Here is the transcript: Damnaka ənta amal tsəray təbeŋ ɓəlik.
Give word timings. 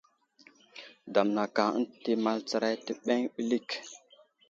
Damnaka 1.13 1.63
ənta 1.77 2.11
amal 2.17 2.37
tsəray 2.47 2.75
təbeŋ 2.85 3.21
ɓəlik. 3.33 3.69